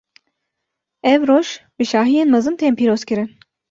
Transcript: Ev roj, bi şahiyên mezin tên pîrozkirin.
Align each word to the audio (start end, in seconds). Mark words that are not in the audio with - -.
Ev 1.13 1.29
roj, 1.33 1.43
bi 1.79 1.89
şahiyên 1.91 2.29
mezin 2.35 2.55
tên 2.61 2.73
pîrozkirin. 2.79 3.29